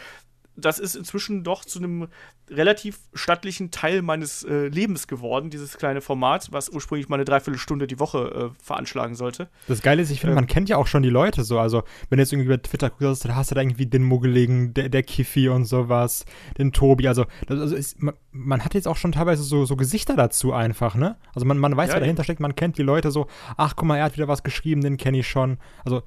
[0.61, 2.07] das ist inzwischen doch zu einem
[2.49, 7.87] relativ stattlichen Teil meines äh, Lebens geworden, dieses kleine Format, was ursprünglich mal eine Dreiviertelstunde
[7.87, 9.49] die Woche äh, veranschlagen sollte.
[9.67, 10.35] Das Geile ist, ich finde, Ähm.
[10.35, 11.59] man kennt ja auch schon die Leute so.
[11.59, 14.73] Also, wenn du jetzt irgendwie bei Twitter guckst, da hast du da irgendwie den Muggeligen,
[14.73, 16.25] der, der Kiffi und sowas,
[16.57, 17.07] den Tobi.
[17.07, 20.53] Also, das, also ist, man, man hat jetzt auch schon teilweise so, so Gesichter dazu
[20.53, 21.17] einfach, ne?
[21.33, 23.27] Also, man, man weiß, Ja, wer dahinter steckt, man kennt die Leute so.
[23.57, 25.57] Ach, guck mal, er hat wieder was geschrieben, den kenne ich schon.
[25.85, 26.03] Also,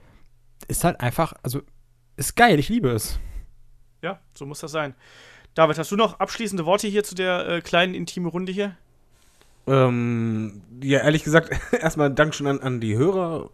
[0.68, 1.62] ist halt einfach, also,
[2.16, 3.18] ist geil, ich liebe es.
[4.04, 4.94] Ja, so muss das sein.
[5.54, 8.76] David, hast du noch abschließende Worte hier zu der äh, kleinen intime Runde hier?
[9.66, 13.48] Ähm, ja, ehrlich gesagt, erstmal Dank schon an, an die Hörer,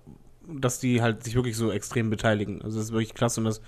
[0.48, 2.62] dass die halt sich wirklich so extrem beteiligen.
[2.62, 3.60] Also das ist wirklich klasse und das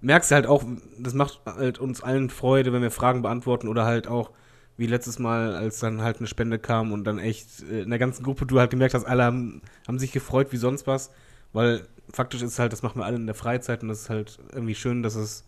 [0.00, 0.64] merkst du halt auch,
[0.98, 4.30] das macht halt uns allen Freude, wenn wir Fragen beantworten oder halt auch
[4.78, 7.98] wie letztes Mal, als dann halt eine Spende kam und dann echt äh, in der
[7.98, 11.10] ganzen Gruppe du halt gemerkt hast, alle haben, haben sich gefreut wie sonst was,
[11.52, 14.38] weil faktisch ist halt, das machen wir alle in der Freizeit und das ist halt
[14.54, 15.44] irgendwie schön, dass es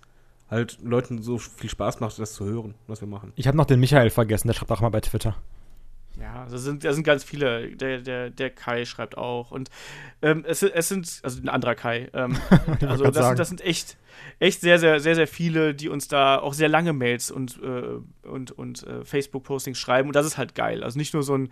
[0.55, 3.33] halt Leuten so viel Spaß macht, das zu hören, was wir machen.
[3.37, 5.37] Ich habe noch den Michael vergessen, der schreibt auch mal bei Twitter.
[6.21, 7.75] Ja, da sind, da sind ganz viele.
[7.77, 9.51] Der, der, der Kai schreibt auch.
[9.51, 9.69] Und
[10.23, 12.09] ähm, es, es sind, also ein anderer Kai.
[12.13, 12.39] Ähm,
[12.87, 13.29] also das sagen.
[13.29, 13.97] sind, das sind echt,
[14.39, 18.29] echt sehr, sehr, sehr, sehr viele, die uns da auch sehr lange Mails und, äh,
[18.29, 20.09] und, und äh, Facebook-Postings schreiben.
[20.09, 20.85] Und das ist halt geil.
[20.85, 21.49] Also nicht nur so ein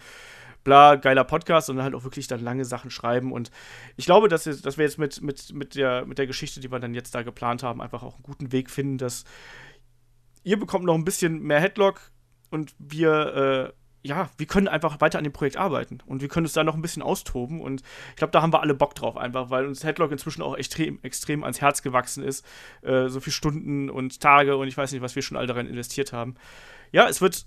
[0.65, 3.33] bla, geiler Podcast, sondern halt auch wirklich dann lange Sachen schreiben.
[3.33, 3.51] Und
[3.97, 6.71] ich glaube, dass, wir- dass wir jetzt mit, mit, mit, der, mit der Geschichte, die
[6.71, 9.25] wir dann jetzt da geplant haben, einfach auch einen guten Weg finden, dass
[10.45, 12.01] ihr bekommt noch ein bisschen mehr Headlock
[12.51, 16.47] und wir, äh, ja, wir können einfach weiter an dem Projekt arbeiten und wir können
[16.47, 19.17] uns da noch ein bisschen austoben und ich glaube, da haben wir alle Bock drauf
[19.17, 22.45] einfach, weil uns Headlock inzwischen auch extrem, extrem ans Herz gewachsen ist.
[22.83, 25.69] Äh, so viele Stunden und Tage und ich weiß nicht, was wir schon all darin
[25.69, 26.35] investiert haben.
[26.91, 27.47] Ja, es wird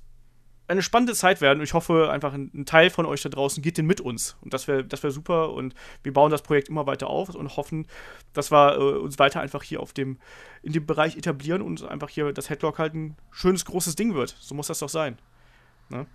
[0.67, 3.77] eine spannende Zeit werden und ich hoffe einfach, ein, Teil von euch da draußen geht
[3.77, 6.87] den mit uns und das wäre das wär super und wir bauen das Projekt immer
[6.87, 7.87] weiter auf und hoffen,
[8.33, 10.17] dass wir äh, uns weiter einfach hier auf dem,
[10.63, 14.35] in dem Bereich etablieren und einfach hier das Headlock halt ein schönes, großes Ding wird.
[14.39, 15.17] So muss das doch sein.
[15.89, 16.07] Ne?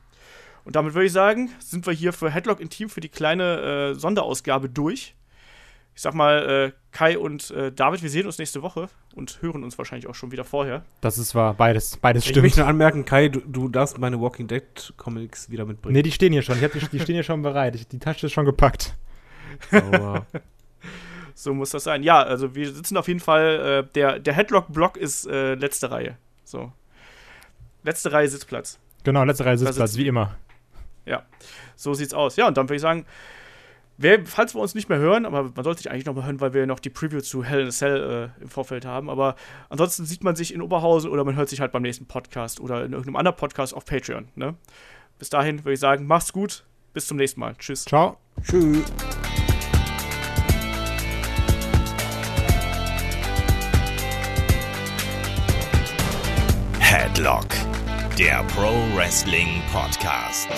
[0.65, 3.95] Und damit würde ich sagen, sind wir hier für Headlock Intim für die kleine äh,
[3.95, 5.15] Sonderausgabe durch.
[5.95, 9.65] Ich sag mal, äh, Kai und äh, David, wir sehen uns nächste Woche und hören
[9.65, 10.85] uns wahrscheinlich auch schon wieder vorher.
[11.01, 12.45] Das ist wahr, beides, beides Ich stimmt.
[12.45, 15.95] möchte nur anmerken, Kai, du, du darfst meine Walking Dead Comics wieder mitbringen.
[15.95, 16.57] Nee, die stehen hier schon.
[16.57, 17.75] Ich hab die, die stehen hier schon bereit.
[17.75, 18.95] Ich, die Tasche ist schon gepackt.
[19.71, 20.27] Sauber.
[21.41, 22.03] So muss das sein.
[22.03, 26.19] Ja, also wir sitzen auf jeden Fall, äh, der, der Headlock-Block ist äh, letzte Reihe.
[26.45, 26.71] So.
[27.83, 28.79] Letzte Reihe Sitzplatz.
[29.05, 30.37] Genau, letzte Reihe Sitzplatz, wie immer.
[31.07, 31.23] Ja,
[31.77, 32.37] so sieht's aus.
[32.37, 33.07] Ja, und dann würde ich sagen,
[34.01, 36.41] wer, falls wir uns nicht mehr hören, aber man sollte sich eigentlich noch mal hören,
[36.41, 39.11] weil wir noch die Preview zu Hell in a Cell äh, im Vorfeld haben.
[39.11, 39.37] Aber
[39.69, 42.85] ansonsten sieht man sich in Oberhausen oder man hört sich halt beim nächsten Podcast oder
[42.85, 44.29] in irgendeinem anderen Podcast auf Patreon.
[44.35, 44.57] Ne?
[45.19, 46.65] Bis dahin würde ich sagen, macht's gut.
[46.93, 47.55] Bis zum nächsten Mal.
[47.57, 47.85] Tschüss.
[47.85, 48.17] Ciao.
[48.43, 48.83] Tschüss.
[56.81, 57.47] Headlock,
[58.19, 60.49] der Pro Wrestling Podcast.